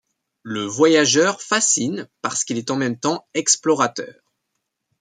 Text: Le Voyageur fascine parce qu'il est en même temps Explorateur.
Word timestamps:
Le 0.41 0.63
Voyageur 0.65 1.43
fascine 1.43 2.09
parce 2.23 2.43
qu'il 2.43 2.57
est 2.57 2.71
en 2.71 2.75
même 2.75 2.97
temps 2.99 3.27
Explorateur. 3.35 4.31